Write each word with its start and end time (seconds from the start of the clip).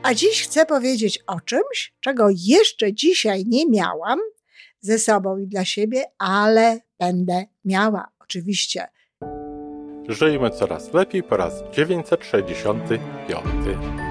A 0.04 0.14
dziś 0.14 0.44
chcę 0.44 0.66
powiedzieć 0.66 1.20
o 1.28 1.40
czymś, 1.40 1.94
czego 2.00 2.28
jeszcze 2.30 2.94
dzisiaj 2.94 3.44
nie 3.48 3.70
miałam 3.70 4.20
ze 4.80 5.00
sobą 5.00 5.38
i 5.38 5.48
dla 5.48 5.66
siebie, 5.66 6.04
ale 6.18 6.80
będę 7.00 7.46
miała 7.66 8.08
oczywiście. 8.20 8.88
Żyjmy 10.08 10.50
coraz 10.50 10.94
lepiej 10.94 11.24
po 11.24 11.38
raz 11.38 11.63
965. 11.72 14.11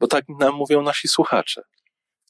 bo 0.00 0.06
tak 0.06 0.24
nam 0.40 0.54
mówią 0.54 0.82
nasi 0.82 1.08
słuchacze. 1.08 1.62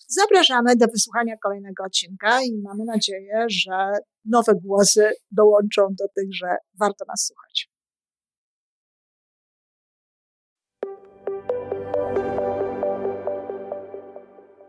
Zapraszamy 0.09 0.77
do 0.77 0.87
wysłuchania 0.87 1.37
kolejnego 1.43 1.85
odcinka 1.85 2.43
i 2.43 2.61
mamy 2.63 2.85
nadzieję, 2.85 3.47
że 3.49 3.93
nowe 4.25 4.53
głosy 4.55 5.11
dołączą 5.31 5.83
do 5.99 6.05
tych, 6.17 6.35
że 6.35 6.57
warto 6.79 7.05
nas 7.09 7.27
słuchać. 7.27 7.71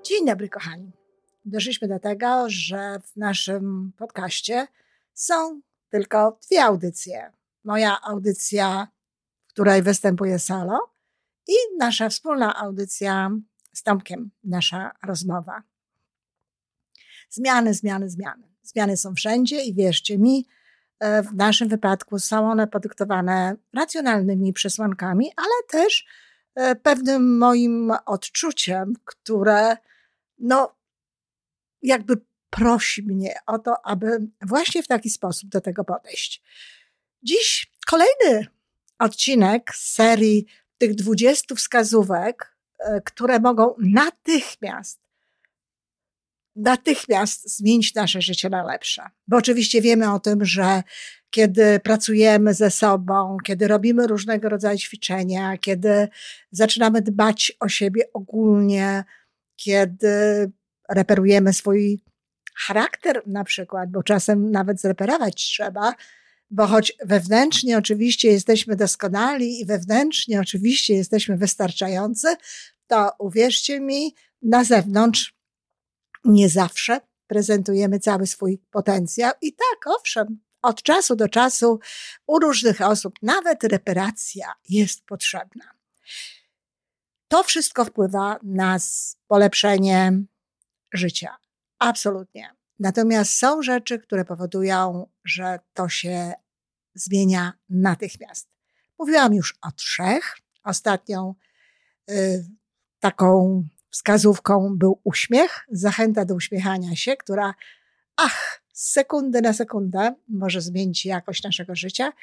Dzień 0.04 0.26
dobry, 0.26 0.50
kochani. 0.50 0.92
Doszliśmy 1.46 1.88
do 1.88 2.00
tego, 2.00 2.46
że 2.48 3.00
w 3.00 3.16
naszym 3.16 3.92
podcaście 3.98 4.68
są 5.14 5.62
tylko 5.90 6.40
dwie 6.48 6.64
audycje. 6.64 7.32
Moja 7.64 8.02
audycja, 8.02 8.88
w 9.48 9.50
której 9.50 9.82
występuje 9.82 10.40
solo, 10.40 10.97
i 11.48 11.54
nasza 11.78 12.10
wspólna 12.10 12.56
audycja 12.56 13.32
z 13.74 13.84
Tomkiem, 13.84 14.32
nasza 14.44 14.92
rozmowa. 15.04 15.64
Zmiany, 17.30 17.74
zmiany, 17.74 18.10
zmiany. 18.10 18.48
Zmiany 18.64 18.98
są 18.98 19.16
wszędzie 19.16 19.64
i 19.64 19.74
wierzcie 19.74 20.18
mi, 20.18 20.48
e, 21.00 21.24
w 21.24 21.34
naszym 21.36 21.68
wypadku 21.68 22.20
są 22.20 22.52
one 22.52 22.68
podyktowane 22.68 23.56
racjonalnymi 23.74 24.54
przesłankami, 24.54 25.32
ale 25.36 25.84
też 25.84 26.06
e, 26.56 26.76
pewnym 26.76 27.38
moim 27.38 27.92
odczuciem, 28.06 28.94
które 29.06 29.78
no, 30.40 30.76
jakby 31.82 32.18
prosi 32.50 33.04
mnie 33.04 33.36
o 33.46 33.60
to, 33.60 33.86
aby 33.86 34.28
właśnie 34.42 34.84
w 34.84 34.88
taki 34.88 35.10
sposób 35.10 35.50
do 35.50 35.62
tego 35.62 35.84
podejść. 35.84 36.44
Dziś 37.24 37.72
kolejny 37.88 38.48
odcinek 39.00 39.76
z 39.76 39.94
serii 39.94 40.46
tych 40.78 40.96
20 40.96 41.56
wskazówek, 41.56 42.56
e, 42.80 43.02
które 43.02 43.40
mogą 43.40 43.76
natychmiast, 43.80 45.00
natychmiast 46.56 47.58
zmienić 47.58 47.96
nasze 47.96 48.22
życie 48.22 48.50
na 48.50 48.64
lepsze. 48.64 49.02
Bo 49.28 49.38
oczywiście 49.38 49.82
wiemy 49.82 50.14
o 50.14 50.20
tym, 50.20 50.46
że 50.46 50.84
kiedy 51.30 51.80
pracujemy 51.80 52.54
ze 52.54 52.72
sobą, 52.72 53.38
kiedy 53.44 53.68
robimy 53.68 54.08
różnego 54.08 54.50
rodzaju 54.50 54.78
ćwiczenia, 54.78 55.58
kiedy 55.58 56.08
zaczynamy 56.52 57.02
dbać 57.02 57.52
o 57.60 57.70
siebie 57.70 58.04
ogólnie, 58.14 59.04
kiedy 59.56 60.52
reperujemy 60.90 61.54
swój 61.54 62.00
charakter 62.56 63.22
na 63.26 63.44
przykład, 63.44 63.92
bo 63.92 64.04
czasem 64.04 64.52
nawet 64.52 64.82
zreperować 64.82 65.36
trzeba, 65.36 65.94
bo 66.50 66.68
choć 66.68 66.94
wewnętrznie 67.04 67.78
oczywiście 67.78 68.32
jesteśmy 68.32 68.76
doskonali 68.76 69.62
i 69.62 69.66
wewnętrznie 69.66 70.40
oczywiście 70.40 70.94
jesteśmy 70.94 71.38
wystarczający, 71.38 72.36
to 72.88 73.12
uwierzcie 73.20 73.80
mi, 73.80 74.16
na 74.42 74.64
zewnątrz 74.64 75.36
nie 76.26 76.50
zawsze 76.50 77.02
prezentujemy 77.28 78.00
cały 78.00 78.28
swój 78.28 78.62
potencjał. 78.72 79.34
I 79.42 79.54
tak, 79.54 79.96
owszem, 79.98 80.40
od 80.62 80.84
czasu 80.84 81.16
do 81.16 81.30
czasu 81.30 81.80
u 82.28 82.40
różnych 82.40 82.82
osób 82.82 83.14
nawet 83.22 83.64
reparacja 83.64 84.54
jest 84.70 85.06
potrzebna. 85.06 85.66
To 87.28 87.44
wszystko 87.44 87.86
wpływa 87.86 88.40
na 88.44 88.78
polepszenie 89.28 90.24
życia. 90.94 91.38
Absolutnie. 91.80 92.57
Natomiast 92.80 93.34
są 93.34 93.62
rzeczy, 93.62 94.00
które 94.00 94.26
powodują, 94.26 95.08
że 95.26 95.60
to 95.74 95.90
się 95.90 96.34
zmienia 96.94 97.54
natychmiast. 97.70 98.50
Mówiłam 99.00 99.34
już 99.34 99.58
o 99.62 99.72
trzech. 99.72 100.38
Ostatnią 100.64 101.36
y, 102.10 102.46
taką 103.00 103.64
wskazówką 103.90 104.78
był 104.78 105.02
uśmiech, 105.04 105.66
zachęta 105.72 106.26
do 106.26 106.36
uśmiechania 106.36 106.96
się, 106.96 107.18
która, 107.18 107.54
ach, 108.16 108.62
z 108.74 108.92
sekundy 108.92 109.42
na 109.42 109.54
sekundę 109.54 110.16
może 110.28 110.62
zmienić 110.62 111.06
jakość 111.06 111.44
naszego 111.44 111.76
życia. 111.76 112.14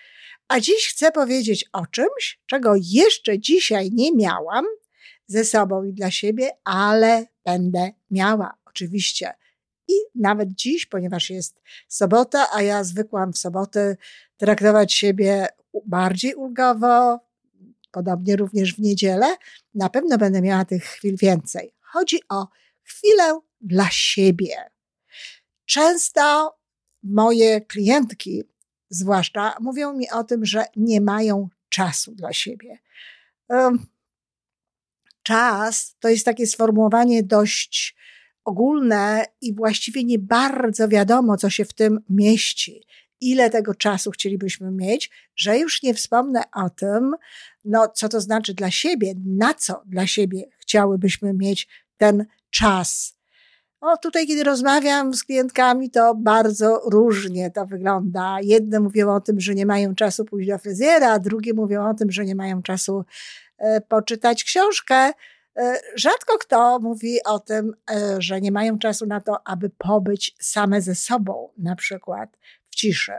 A 0.48 0.60
dziś 0.60 0.88
chcę 0.88 1.12
powiedzieć 1.12 1.64
o 1.72 1.86
czymś, 1.86 2.40
czego 2.46 2.74
jeszcze 2.76 3.38
dzisiaj 3.38 3.90
nie 3.92 4.12
miałam 4.12 4.64
ze 5.26 5.44
sobą 5.44 5.84
i 5.84 5.92
dla 5.92 6.10
siebie, 6.10 6.50
ale 6.64 7.26
będę 7.44 7.90
miała 8.10 8.54
oczywiście 8.64 9.34
i 9.88 9.94
nawet 10.14 10.48
dziś, 10.52 10.86
ponieważ 10.86 11.30
jest 11.30 11.60
sobota, 11.88 12.46
a 12.52 12.62
ja 12.62 12.84
zwykłam 12.84 13.32
w 13.32 13.38
soboty 13.38 13.96
traktować 14.36 14.94
siebie 14.94 15.48
bardziej 15.86 16.34
ulgowo, 16.34 17.20
podobnie 17.90 18.36
również 18.36 18.74
w 18.74 18.78
niedzielę, 18.78 19.36
na 19.74 19.88
pewno 19.88 20.18
będę 20.18 20.42
miała 20.42 20.64
tych 20.64 20.84
chwil 20.84 21.16
więcej. 21.16 21.74
Chodzi 21.80 22.20
o 22.28 22.48
chwilę 22.82 23.40
dla 23.60 23.90
siebie. 23.90 24.56
Często 25.64 26.54
moje 27.02 27.60
klientki, 27.60 28.44
zwłaszcza, 28.90 29.54
mówią 29.60 29.92
mi 29.92 30.10
o 30.10 30.24
tym, 30.24 30.44
że 30.44 30.64
nie 30.76 31.00
mają 31.00 31.48
czasu 31.68 32.14
dla 32.14 32.32
siebie. 32.32 32.78
Czas 35.22 35.96
to 36.00 36.08
jest 36.08 36.24
takie 36.24 36.46
sformułowanie 36.46 37.22
dość 37.22 37.96
ogólne 38.44 39.24
i 39.40 39.54
właściwie 39.54 40.04
nie 40.04 40.18
bardzo 40.18 40.88
wiadomo, 40.88 41.36
co 41.36 41.50
się 41.50 41.64
w 41.64 41.72
tym 41.72 42.00
mieści. 42.08 42.82
Ile 43.20 43.50
tego 43.50 43.74
czasu 43.74 44.10
chcielibyśmy 44.10 44.70
mieć, 44.70 45.10
że 45.36 45.58
już 45.58 45.82
nie 45.82 45.94
wspomnę 45.94 46.42
o 46.52 46.70
tym, 46.70 47.14
no, 47.64 47.88
co 47.88 48.08
to 48.08 48.20
znaczy 48.20 48.54
dla 48.54 48.70
siebie, 48.70 49.14
na 49.26 49.54
co 49.54 49.82
dla 49.86 50.06
siebie 50.06 50.44
chciałybyśmy 50.58 51.32
mieć 51.32 51.68
ten 51.96 52.26
czas. 52.50 53.16
O, 53.80 53.96
tutaj, 53.96 54.26
kiedy 54.26 54.44
rozmawiam 54.44 55.14
z 55.14 55.24
klientkami, 55.24 55.90
to 55.90 56.14
bardzo 56.14 56.80
różnie 56.90 57.50
to 57.50 57.66
wygląda. 57.66 58.36
Jedne 58.42 58.80
mówią 58.80 59.14
o 59.14 59.20
tym, 59.20 59.40
że 59.40 59.54
nie 59.54 59.66
mają 59.66 59.94
czasu 59.94 60.24
pójść 60.24 60.48
do 60.48 60.58
fryzjera, 60.58 61.18
drugie 61.18 61.54
mówią 61.54 61.88
o 61.88 61.94
tym, 61.94 62.10
że 62.10 62.24
nie 62.24 62.34
mają 62.34 62.62
czasu 62.62 63.04
e, 63.58 63.80
poczytać 63.80 64.44
książkę. 64.44 65.12
E, 65.56 65.80
rzadko 65.94 66.38
kto 66.38 66.78
mówi 66.78 67.18
o 67.24 67.38
tym, 67.38 67.74
e, 67.90 68.16
że 68.18 68.40
nie 68.40 68.52
mają 68.52 68.78
czasu 68.78 69.06
na 69.06 69.20
to, 69.20 69.48
aby 69.48 69.70
pobyć 69.70 70.36
same 70.40 70.82
ze 70.82 70.94
sobą, 70.94 71.48
na 71.58 71.76
przykład 71.76 72.36
w 72.70 72.74
ciszy. 72.74 73.12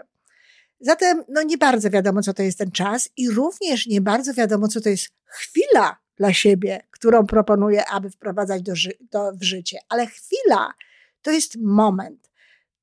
Zatem 0.79 1.23
no 1.29 1.43
nie 1.43 1.57
bardzo 1.57 1.89
wiadomo, 1.89 2.21
co 2.21 2.33
to 2.33 2.43
jest 2.43 2.57
ten 2.57 2.71
czas 2.71 3.09
i 3.17 3.29
również 3.29 3.87
nie 3.87 4.01
bardzo 4.01 4.33
wiadomo, 4.33 4.67
co 4.67 4.81
to 4.81 4.89
jest 4.89 5.07
chwila 5.25 5.97
dla 6.17 6.33
siebie, 6.33 6.81
którą 6.91 7.25
proponuję, 7.25 7.85
aby 7.85 8.09
wprowadzać 8.09 8.61
do, 8.61 8.75
ży- 8.75 8.97
w 9.33 9.43
życie. 9.43 9.79
Ale 9.89 10.07
chwila 10.07 10.73
to 11.21 11.31
jest 11.31 11.57
moment. 11.61 12.31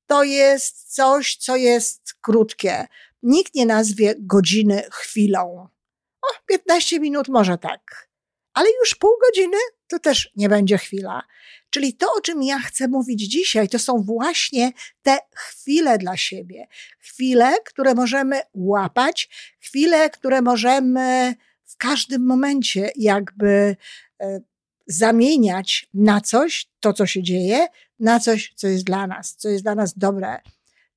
To 0.07 0.23
jest 0.23 0.95
coś, 0.95 1.35
co 1.35 1.55
jest 1.55 2.13
krótkie. 2.21 2.87
Nikt 3.23 3.55
nie 3.55 3.65
nazwie 3.65 4.15
godziny 4.19 4.83
chwilą. 4.91 5.67
O, 6.21 6.27
15 6.45 6.99
minut 6.99 7.27
może 7.29 7.57
tak, 7.57 8.09
ale 8.53 8.69
już 8.81 8.95
pół 8.95 9.11
godziny 9.27 9.57
to 9.87 9.99
też 9.99 10.31
nie 10.35 10.49
będzie 10.49 10.77
chwila. 10.77 11.23
Czyli 11.69 11.93
to, 11.93 12.13
o 12.17 12.21
czym 12.21 12.43
ja 12.43 12.59
chcę 12.59 12.87
mówić 12.87 13.21
dzisiaj, 13.21 13.69
to 13.69 13.79
są 13.79 14.03
właśnie 14.03 14.71
te 15.01 15.17
chwile 15.35 15.97
dla 15.97 16.17
siebie. 16.17 16.67
Chwile, 16.99 17.55
które 17.65 17.93
możemy 17.93 18.41
łapać, 18.53 19.29
chwile, 19.59 20.09
które 20.09 20.41
możemy 20.41 21.35
w 21.65 21.77
każdym 21.77 22.25
momencie 22.25 22.91
jakby 22.95 23.75
e, 24.21 24.41
zamieniać 24.87 25.87
na 25.93 26.21
coś, 26.21 26.69
to 26.79 26.93
co 26.93 27.05
się 27.05 27.23
dzieje, 27.23 27.67
na 27.99 28.19
coś, 28.19 28.53
co 28.55 28.67
jest 28.67 28.83
dla 28.83 29.07
nas, 29.07 29.35
co 29.35 29.49
jest 29.49 29.63
dla 29.63 29.75
nas 29.75 29.97
dobre, 29.97 30.39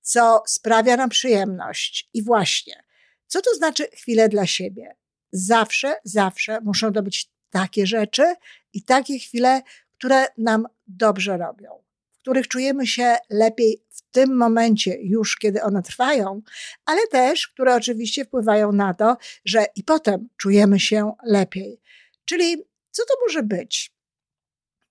co 0.01 0.43
sprawia 0.47 0.97
nam 0.97 1.09
przyjemność. 1.09 2.11
I 2.15 2.23
właśnie, 2.23 2.83
co 3.27 3.43
to 3.43 3.55
znaczy 3.55 3.89
chwile 3.93 4.29
dla 4.29 4.47
siebie? 4.47 4.97
Zawsze, 5.33 5.95
zawsze 6.05 6.61
muszą 6.61 6.93
to 6.93 7.03
być 7.03 7.31
takie 7.57 7.87
rzeczy 7.87 8.35
i 8.73 8.83
takie 8.83 9.19
chwile, 9.19 9.63
które 9.99 10.27
nam 10.39 10.67
dobrze 10.87 11.37
robią, 11.37 11.71
w 12.13 12.19
których 12.19 12.49
czujemy 12.49 12.87
się 12.87 13.17
lepiej 13.31 13.85
w 13.89 14.03
tym 14.11 14.37
momencie, 14.37 14.97
już 15.01 15.37
kiedy 15.37 15.63
one 15.63 15.83
trwają, 15.83 16.43
ale 16.85 17.07
też, 17.07 17.49
które 17.49 17.75
oczywiście 17.75 18.25
wpływają 18.25 18.73
na 18.73 18.95
to, 18.95 19.17
że 19.45 19.67
i 19.77 19.85
potem 19.85 20.29
czujemy 20.37 20.81
się 20.81 21.13
lepiej. 21.25 21.81
Czyli 22.25 22.57
co 22.91 23.03
to 23.05 23.15
może 23.27 23.43
być? 23.43 23.93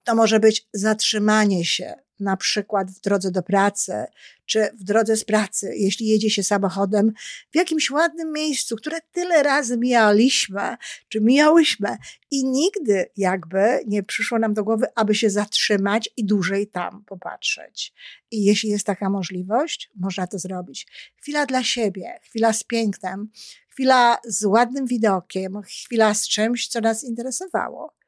To 0.04 0.16
może 0.16 0.40
być 0.40 0.68
zatrzymanie 0.74 1.66
się, 1.66 1.94
na 2.20 2.38
przykład 2.38 2.92
w 2.92 3.02
drodze 3.02 3.32
do 3.32 3.44
pracy, 3.44 4.06
czy 4.46 4.70
w 4.80 4.84
drodze 4.84 5.16
z 5.18 5.24
pracy, 5.24 5.72
jeśli 5.76 6.08
jedzie 6.08 6.30
się 6.30 6.44
samochodem 6.44 7.14
w 7.52 7.56
jakimś 7.56 7.92
ładnym 7.92 8.32
miejscu, 8.32 8.76
które 8.76 8.98
tyle 9.12 9.44
razy 9.44 9.78
mijaliśmy, 9.78 10.78
czy 11.10 11.22
mijałyśmy 11.22 11.98
i 12.32 12.46
nigdy 12.46 13.06
jakby 13.18 13.80
nie 13.88 14.04
przyszło 14.04 14.40
nam 14.40 14.54
do 14.54 14.64
głowy, 14.64 14.86
aby 14.96 15.16
się 15.16 15.30
zatrzymać 15.30 16.10
i 16.18 16.26
dłużej 16.26 16.68
tam 16.68 17.04
popatrzeć. 17.06 17.94
I 18.32 18.44
jeśli 18.44 18.70
jest 18.70 18.86
taka 18.86 19.10
możliwość, 19.10 19.92
można 19.96 20.28
to 20.28 20.40
zrobić. 20.40 20.88
Chwila 21.16 21.46
dla 21.46 21.64
siebie, 21.64 22.20
chwila 22.24 22.54
z 22.54 22.64
pięknem, 22.64 23.30
chwila 23.68 24.18
z 24.28 24.46
ładnym 24.46 24.86
widokiem, 24.86 25.62
chwila 25.62 26.14
z 26.14 26.28
czymś, 26.28 26.68
co 26.68 26.82
nas 26.82 27.04
interesowało 27.04 28.05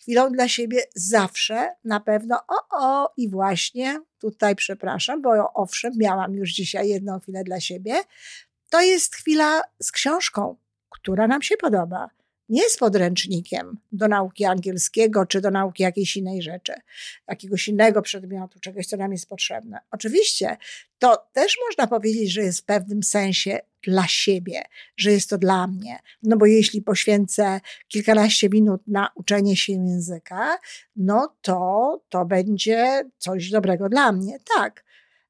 chwilą 0.00 0.32
dla 0.32 0.48
siebie 0.48 0.82
zawsze 0.94 1.68
na 1.84 2.00
pewno, 2.00 2.40
o, 2.48 2.78
o, 2.80 3.12
i 3.16 3.30
właśnie 3.30 4.00
tutaj 4.18 4.56
przepraszam, 4.56 5.22
bo 5.22 5.52
owszem, 5.54 5.92
miałam 5.96 6.34
już 6.34 6.50
dzisiaj 6.50 6.88
jedną 6.88 7.20
chwilę 7.20 7.44
dla 7.44 7.60
siebie. 7.60 7.94
To 8.70 8.80
jest 8.80 9.14
chwila 9.14 9.62
z 9.82 9.92
książką, 9.92 10.56
która 10.90 11.26
nam 11.26 11.42
się 11.42 11.56
podoba. 11.56 12.10
Nie 12.48 12.70
z 12.70 12.76
podręcznikiem 12.76 13.78
do 13.92 14.08
nauki 14.08 14.44
angielskiego 14.44 15.26
czy 15.26 15.40
do 15.40 15.50
nauki 15.50 15.82
jakiejś 15.82 16.16
innej 16.16 16.42
rzeczy, 16.42 16.72
jakiegoś 17.28 17.68
innego 17.68 18.02
przedmiotu, 18.02 18.60
czegoś, 18.60 18.86
co 18.86 18.96
nam 18.96 19.12
jest 19.12 19.28
potrzebne. 19.28 19.80
Oczywiście 19.90 20.56
to 20.98 21.28
też 21.32 21.56
można 21.68 21.86
powiedzieć, 21.86 22.32
że 22.32 22.42
jest 22.42 22.60
w 22.60 22.64
pewnym 22.64 23.02
sensie 23.02 23.60
dla 23.84 24.06
siebie, 24.06 24.62
że 24.96 25.12
jest 25.12 25.30
to 25.30 25.38
dla 25.38 25.66
mnie. 25.66 25.98
No 26.22 26.36
bo 26.36 26.46
jeśli 26.46 26.82
poświęcę 26.82 27.60
kilkanaście 27.88 28.48
minut 28.48 28.82
na 28.86 29.10
uczenie 29.14 29.56
się 29.56 29.72
języka, 29.72 30.58
no 30.96 31.36
to 31.42 32.00
to 32.08 32.24
będzie 32.24 33.04
coś 33.18 33.50
dobrego 33.50 33.88
dla 33.88 34.12
mnie. 34.12 34.38
Tak. 34.56 34.84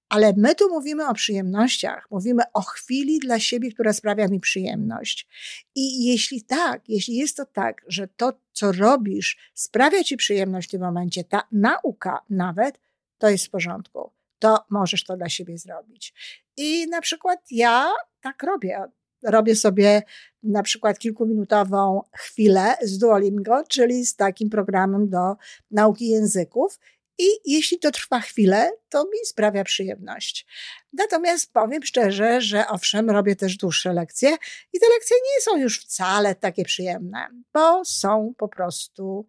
Ale 0.08 0.32
my 0.36 0.54
tu 0.54 0.68
mówimy 0.68 1.08
o 1.08 1.14
przyjemnościach, 1.14 2.06
mówimy 2.10 2.42
o 2.52 2.62
chwili 2.62 3.18
dla 3.18 3.38
siebie, 3.40 3.72
która 3.72 3.92
sprawia 3.92 4.28
mi 4.28 4.40
przyjemność. 4.40 5.28
I 5.74 6.04
jeśli 6.04 6.42
tak, 6.42 6.88
jeśli 6.88 7.16
jest 7.16 7.36
to 7.36 7.46
tak, 7.46 7.82
że 7.88 8.08
to, 8.08 8.32
co 8.52 8.72
robisz, 8.72 9.38
sprawia 9.54 10.04
ci 10.04 10.16
przyjemność 10.16 10.68
w 10.68 10.70
tym 10.70 10.80
momencie, 10.80 11.24
ta 11.24 11.42
nauka 11.52 12.20
nawet, 12.30 12.80
to 13.18 13.30
jest 13.30 13.46
w 13.46 13.50
porządku. 13.50 14.10
To 14.44 14.64
możesz 14.70 15.04
to 15.04 15.16
dla 15.16 15.28
siebie 15.28 15.58
zrobić. 15.58 16.14
I 16.56 16.88
na 16.88 17.00
przykład 17.00 17.40
ja 17.50 17.92
tak 18.20 18.42
robię. 18.42 18.84
Robię 19.22 19.56
sobie 19.56 20.02
na 20.42 20.62
przykład 20.62 20.98
kilkuminutową 20.98 22.02
chwilę 22.16 22.76
z 22.82 22.98
Duolingo, 22.98 23.64
czyli 23.68 24.06
z 24.06 24.16
takim 24.16 24.50
programem 24.50 25.08
do 25.08 25.34
nauki 25.70 26.08
języków. 26.08 26.78
I 27.18 27.26
jeśli 27.44 27.78
to 27.78 27.90
trwa 27.90 28.20
chwilę, 28.20 28.70
to 28.88 29.04
mi 29.04 29.18
sprawia 29.24 29.64
przyjemność. 29.64 30.46
Natomiast 30.92 31.52
powiem 31.52 31.82
szczerze, 31.82 32.40
że 32.40 32.68
owszem, 32.68 33.10
robię 33.10 33.36
też 33.36 33.56
dłuższe 33.56 33.92
lekcje 33.92 34.36
i 34.72 34.80
te 34.80 34.86
lekcje 34.88 35.16
nie 35.16 35.42
są 35.42 35.56
już 35.56 35.80
wcale 35.80 36.34
takie 36.34 36.64
przyjemne, 36.64 37.28
bo 37.54 37.84
są 37.84 38.34
po 38.36 38.48
prostu, 38.48 39.26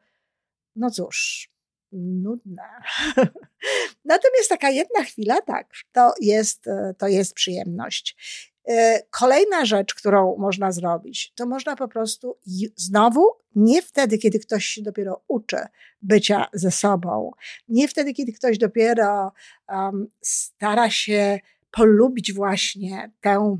no 0.76 0.92
cóż, 0.92 1.50
nudne. 1.96 2.64
Natomiast 4.06 4.50
taka 4.50 4.70
jedna 4.70 5.04
chwila, 5.04 5.42
tak, 5.42 5.68
to 5.92 6.14
jest, 6.22 6.66
to 6.98 7.08
jest 7.08 7.34
przyjemność. 7.34 8.16
E, 8.68 9.04
kolejna 9.10 9.66
rzecz, 9.66 9.94
którą 9.94 10.38
można 10.38 10.72
zrobić, 10.72 11.34
to 11.36 11.46
można 11.46 11.76
po 11.76 11.88
prostu 11.88 12.38
znowu 12.76 13.32
nie 13.56 13.82
wtedy, 13.82 14.18
kiedy 14.18 14.40
ktoś 14.40 14.66
się 14.66 14.82
dopiero 14.82 15.24
uczy 15.28 15.58
bycia 16.02 16.48
ze 16.54 16.72
sobą, 16.72 17.32
nie 17.68 17.88
wtedy, 17.88 18.14
kiedy 18.14 18.34
ktoś 18.34 18.58
dopiero 18.58 19.32
um, 19.70 20.08
stara 20.22 20.90
się 20.90 21.40
polubić 21.72 22.34
właśnie 22.34 23.12
tę 23.22 23.58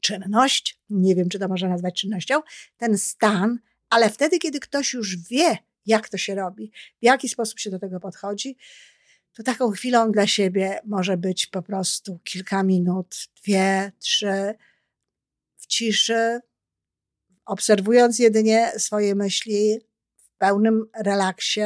czynność, 0.00 0.80
nie 0.90 1.14
wiem, 1.14 1.28
czy 1.28 1.38
to 1.38 1.48
można 1.48 1.68
nazwać 1.68 2.00
czynnością, 2.00 2.40
ten 2.76 2.98
stan, 2.98 3.58
ale 3.90 4.10
wtedy, 4.10 4.38
kiedy 4.38 4.60
ktoś 4.60 4.92
już 4.92 5.16
wie, 5.16 5.58
jak 5.90 6.08
to 6.08 6.18
się 6.18 6.34
robi, 6.34 6.72
w 7.00 7.04
jaki 7.04 7.28
sposób 7.28 7.58
się 7.58 7.70
do 7.70 7.78
tego 7.78 8.00
podchodzi, 8.00 8.56
to 9.32 9.42
taką 9.42 9.70
chwilą 9.70 10.12
dla 10.12 10.26
siebie 10.26 10.80
może 10.84 11.16
być 11.16 11.46
po 11.46 11.62
prostu 11.62 12.18
kilka 12.24 12.62
minut, 12.62 13.16
dwie, 13.42 13.92
trzy, 13.98 14.54
w 15.56 15.66
ciszy, 15.66 16.40
obserwując 17.44 18.18
jedynie 18.18 18.72
swoje 18.78 19.14
myśli, 19.14 19.80
w 20.16 20.30
pełnym 20.38 20.86
relaksie. 21.04 21.60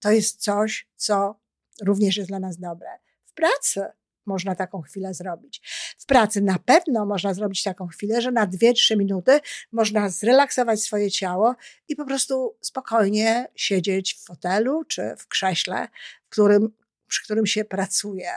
To 0.00 0.10
jest 0.10 0.42
coś, 0.42 0.88
co 0.96 1.40
również 1.82 2.16
jest 2.16 2.28
dla 2.28 2.40
nas 2.40 2.58
dobre. 2.58 2.88
W 3.24 3.32
pracy 3.32 3.84
można 4.28 4.54
taką 4.54 4.82
chwilę 4.82 5.14
zrobić. 5.14 5.62
W 5.98 6.06
pracy 6.06 6.40
na 6.40 6.58
pewno 6.58 7.06
można 7.06 7.34
zrobić 7.34 7.62
taką 7.62 7.86
chwilę, 7.86 8.22
że 8.22 8.32
na 8.32 8.46
dwie, 8.46 8.72
trzy 8.72 8.96
minuty 8.96 9.40
można 9.72 10.08
zrelaksować 10.08 10.82
swoje 10.82 11.10
ciało 11.10 11.54
i 11.88 11.96
po 11.96 12.04
prostu 12.04 12.56
spokojnie 12.60 13.48
siedzieć 13.54 14.14
w 14.14 14.24
fotelu 14.24 14.84
czy 14.84 15.02
w 15.18 15.28
krześle, 15.28 15.88
w 16.26 16.28
którym 16.28 16.68
przy 17.06 17.24
którym 17.24 17.46
się 17.46 17.64
pracuje. 17.64 18.30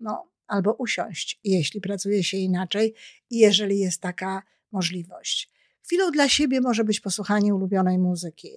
No, 0.00 0.28
albo 0.46 0.72
usiąść, 0.72 1.40
jeśli 1.44 1.80
pracuje 1.80 2.24
się 2.24 2.36
inaczej 2.36 2.94
jeżeli 3.30 3.78
jest 3.78 4.00
taka 4.00 4.42
możliwość. 4.72 5.50
Chwilą 5.84 6.10
dla 6.10 6.28
siebie 6.28 6.60
może 6.60 6.84
być 6.84 7.00
posłuchanie 7.00 7.54
ulubionej 7.54 7.98
muzyki, 7.98 8.50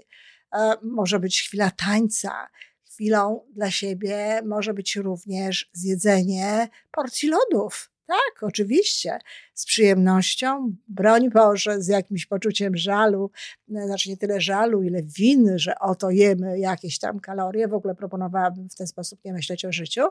e, 0.54 0.74
może 0.84 1.20
być 1.20 1.42
chwila 1.42 1.72
tańca, 1.72 2.50
chwilą 2.92 3.46
dla 3.54 3.72
siebie 3.72 4.42
może 4.46 4.74
być 4.74 4.96
również 4.96 5.70
zjedzenie 5.74 6.68
porcji 6.92 7.30
lodów. 7.30 7.92
Tak, 8.08 8.44
oczywiście, 8.44 9.20
z 9.54 9.66
przyjemnością, 9.66 10.76
broń 10.88 11.30
Boże, 11.30 11.82
z 11.82 11.88
jakimś 11.88 12.26
poczuciem 12.26 12.78
żalu, 12.78 13.32
e, 13.76 13.86
znaczy 13.86 14.10
nie 14.10 14.18
tyle 14.18 14.42
żalu, 14.42 14.84
ile 14.84 15.04
winy, 15.04 15.60
że 15.60 15.80
oto 15.80 16.10
jemy 16.10 16.60
jakieś 16.60 17.00
tam 17.00 17.20
kalorie, 17.20 17.68
w 17.68 17.74
ogóle 17.74 17.96
proponowałabym 17.96 18.70
w 18.70 18.76
ten 18.76 18.88
sposób 18.88 19.20
nie 19.26 19.34
myśleć 19.34 19.66
o 19.66 19.72
życiu, 19.72 20.02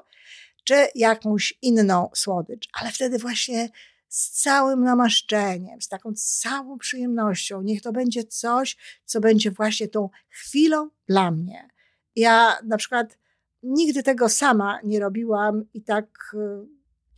czy 0.65 0.75
jakąś 0.95 1.59
inną 1.63 2.09
słodycz, 2.15 2.69
ale 2.73 2.93
wtedy 2.93 3.19
właśnie 3.19 3.69
z 4.09 4.31
całym 4.31 4.85
namaszczeniem, 4.85 5.81
z 5.81 5.89
taką 5.89 6.13
całą 6.15 6.79
przyjemnością. 6.79 7.63
Niech 7.63 7.83
to 7.83 7.93
będzie 7.93 8.25
coś, 8.25 8.77
co 9.05 9.21
będzie 9.21 9.51
właśnie 9.51 9.89
tą 9.89 10.09
chwilą 10.29 10.91
dla 11.09 11.31
mnie. 11.31 11.69
Ja 12.21 12.59
na 12.65 12.77
przykład 12.77 13.19
nigdy 13.63 14.03
tego 14.03 14.29
sama 14.29 14.79
nie 14.85 15.01
robiłam 15.01 15.65
i 15.75 15.83
tak 15.83 16.07
e, 16.35 16.67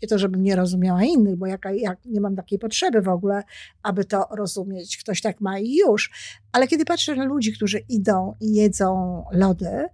nie 0.02 0.08
to, 0.08 0.18
żebym 0.18 0.42
nie 0.42 0.56
rozumiała 0.56 1.04
innych, 1.04 1.36
bo 1.36 1.46
jaka, 1.46 1.72
jak 1.72 2.04
nie 2.04 2.20
mam 2.20 2.36
takiej 2.36 2.58
potrzeby 2.58 3.02
w 3.02 3.08
ogóle, 3.08 3.42
aby 3.82 4.04
to 4.04 4.28
rozumieć. 4.30 4.96
Ktoś 4.96 5.20
tak 5.20 5.40
ma 5.40 5.58
i 5.58 5.76
już. 5.76 6.10
Ale 6.52 6.68
kiedy 6.68 6.84
patrzę 6.84 7.16
na 7.16 7.24
ludzi, 7.24 7.52
którzy 7.52 7.78
idą 7.88 8.34
i 8.40 8.54
jedzą 8.54 9.24
lody, 9.32 9.88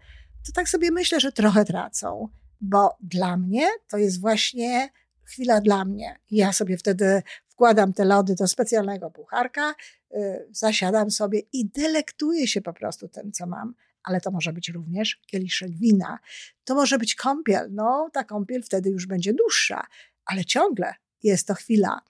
to 0.46 0.52
tak 0.54 0.68
sobie 0.68 0.90
myślę, 0.90 1.20
że 1.20 1.32
trochę 1.32 1.64
tracą, 1.64 2.28
bo 2.60 2.96
dla 3.00 3.36
mnie 3.36 3.66
to 3.88 3.96
jest 3.98 4.20
właśnie 4.20 4.88
chwila 5.24 5.60
dla 5.60 5.84
mnie. 5.84 6.18
Ja 6.30 6.52
sobie 6.52 6.76
wtedy 6.76 7.22
wkładam 7.48 7.92
te 7.92 8.04
lody 8.04 8.34
do 8.34 8.48
specjalnego 8.48 9.10
pucharka, 9.10 9.74
y, 10.14 10.48
zasiadam 10.50 11.10
sobie 11.10 11.40
i 11.52 11.68
delektuję 11.68 12.46
się 12.46 12.60
po 12.60 12.72
prostu 12.72 13.08
tym, 13.08 13.32
co 13.32 13.46
mam. 13.46 13.74
Ale 14.08 14.20
to 14.20 14.30
może 14.30 14.52
być 14.52 14.68
również 14.68 15.20
kieliszek 15.26 15.70
wina. 15.76 16.18
To 16.64 16.74
może 16.74 16.98
być 16.98 17.14
kąpiel. 17.14 17.68
No, 17.70 18.10
ta 18.12 18.24
kąpiel 18.24 18.62
wtedy 18.62 18.90
już 18.90 19.06
będzie 19.06 19.34
dłuższa, 19.34 19.86
ale 20.24 20.44
ciągle 20.44 20.94
jest 21.22 21.46
to 21.46 21.54
chwila. 21.54 22.00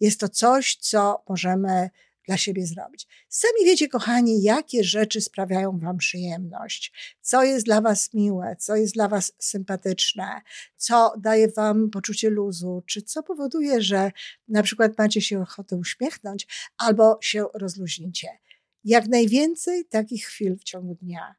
Jest 0.00 0.20
to 0.20 0.28
coś, 0.28 0.76
co 0.76 1.24
możemy 1.28 1.90
dla 2.26 2.36
siebie 2.36 2.66
zrobić. 2.66 3.06
Sami 3.28 3.64
wiecie, 3.64 3.88
kochani, 3.88 4.42
jakie 4.42 4.84
rzeczy 4.84 5.20
sprawiają 5.20 5.78
Wam 5.78 5.96
przyjemność, 5.96 6.92
co 7.20 7.44
jest 7.44 7.66
dla 7.66 7.80
Was 7.80 8.14
miłe, 8.14 8.56
co 8.58 8.76
jest 8.76 8.94
dla 8.94 9.08
Was 9.08 9.32
sympatyczne, 9.38 10.40
co 10.76 11.12
daje 11.18 11.48
Wam 11.48 11.90
poczucie 11.90 12.30
luzu, 12.30 12.82
czy 12.86 13.02
co 13.02 13.22
powoduje, 13.22 13.82
że 13.82 14.12
na 14.48 14.62
przykład 14.62 14.98
macie 14.98 15.20
się 15.20 15.42
ochotę 15.42 15.76
uśmiechnąć 15.76 16.46
albo 16.78 17.18
się 17.22 17.46
rozluźnicie. 17.54 18.28
Jak 18.84 19.08
najwięcej 19.08 19.84
takich 19.84 20.26
chwil 20.26 20.56
w 20.58 20.64
ciągu 20.64 20.94
dnia. 20.94 21.34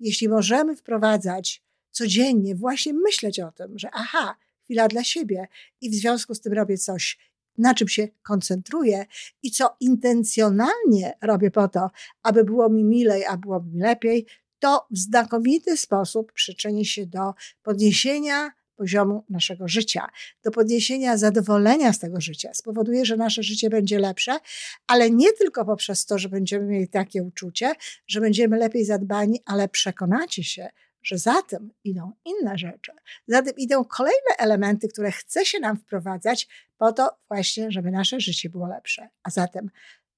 Jeśli 0.00 0.28
możemy 0.28 0.76
wprowadzać 0.76 1.62
codziennie, 1.90 2.54
właśnie 2.54 2.94
myśleć 2.94 3.40
o 3.40 3.52
tym, 3.52 3.78
że 3.78 3.88
aha, 3.92 4.36
chwila 4.64 4.88
dla 4.88 5.04
siebie 5.04 5.48
i 5.80 5.90
w 5.90 5.94
związku 5.94 6.34
z 6.34 6.40
tym 6.40 6.52
robię 6.52 6.78
coś 6.78 7.30
na 7.58 7.74
czym 7.74 7.88
się 7.88 8.08
koncentruję 8.22 9.06
i 9.42 9.50
co 9.50 9.76
intencjonalnie 9.80 11.18
robię 11.22 11.50
po 11.50 11.68
to, 11.68 11.90
aby 12.22 12.44
było 12.44 12.68
mi 12.68 12.84
milej, 12.84 13.24
a 13.24 13.36
było 13.36 13.60
mi 13.62 13.80
lepiej, 13.80 14.26
to 14.58 14.86
w 14.90 14.98
znakomity 14.98 15.76
sposób 15.76 16.32
przyczyni 16.32 16.86
się 16.86 17.06
do 17.06 17.34
podniesienia 17.62 18.50
poziomu 18.80 19.24
naszego 19.28 19.68
życia, 19.68 20.08
do 20.44 20.50
podniesienia 20.50 21.16
zadowolenia 21.16 21.92
z 21.92 21.98
tego 21.98 22.20
życia. 22.20 22.54
Spowoduje, 22.54 23.04
że 23.04 23.16
nasze 23.16 23.42
życie 23.42 23.70
będzie 23.70 23.98
lepsze, 23.98 24.38
ale 24.86 25.10
nie 25.10 25.32
tylko 25.32 25.64
poprzez 25.64 26.06
to, 26.06 26.18
że 26.18 26.28
będziemy 26.28 26.66
mieli 26.66 26.88
takie 26.88 27.22
uczucie, 27.22 27.72
że 28.06 28.20
będziemy 28.20 28.56
lepiej 28.56 28.84
zadbani, 28.84 29.40
ale 29.46 29.68
przekonacie 29.68 30.44
się, 30.44 30.68
że 31.02 31.18
za 31.18 31.42
tym 31.42 31.70
idą 31.84 32.12
inne 32.24 32.58
rzeczy. 32.58 32.92
Za 33.28 33.42
tym 33.42 33.54
idą 33.56 33.84
kolejne 33.84 34.36
elementy, 34.38 34.88
które 34.88 35.12
chce 35.12 35.44
się 35.46 35.60
nam 35.60 35.76
wprowadzać 35.76 36.48
po 36.78 36.92
to 36.92 37.10
właśnie, 37.28 37.70
żeby 37.70 37.90
nasze 37.90 38.20
życie 38.20 38.50
było 38.50 38.66
lepsze. 38.66 39.08
A 39.22 39.30
zatem 39.30 39.70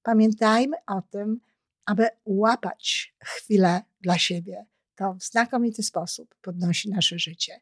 pamiętajmy 0.03 0.77
o 0.87 1.01
tym, 1.01 1.39
aby 1.85 2.07
łapać 2.25 3.13
chwilę 3.23 3.81
dla 4.01 4.17
siebie. 4.17 4.65
To 4.95 5.13
w 5.13 5.23
znakomity 5.23 5.83
sposób 5.83 6.35
podnosi 6.41 6.89
nasze 6.89 7.19
życie. 7.19 7.61